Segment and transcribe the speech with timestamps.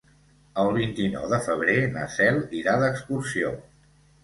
[0.61, 3.55] El vint-i-nou de febrer na Cel irà d'excursió.